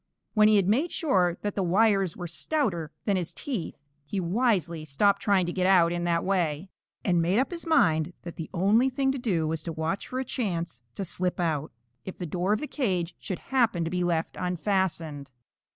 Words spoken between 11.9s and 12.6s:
if the door